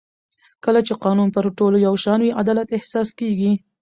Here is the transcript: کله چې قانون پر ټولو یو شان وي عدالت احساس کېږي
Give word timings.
کله 0.65 0.79
چې 0.87 0.93
قانون 1.03 1.29
پر 1.35 1.45
ټولو 1.57 1.77
یو 1.87 1.95
شان 2.03 2.19
وي 2.21 2.31
عدالت 2.41 2.67
احساس 2.77 3.09
کېږي 3.19 3.51